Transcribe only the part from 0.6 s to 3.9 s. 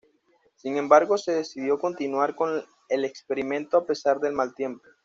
embargo, se decidió continuar con el experimento a